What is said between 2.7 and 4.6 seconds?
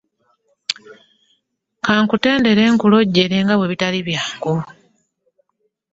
knulojjere nga bwebitaali byangu.